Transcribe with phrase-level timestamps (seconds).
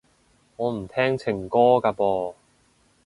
[0.55, 2.33] 我唔聽情歌㗎噃